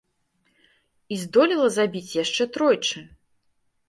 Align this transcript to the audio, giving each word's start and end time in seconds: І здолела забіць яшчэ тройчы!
І 1.15 1.19
здолела 1.23 1.67
забіць 1.75 2.13
яшчэ 2.23 2.47
тройчы! 2.57 2.99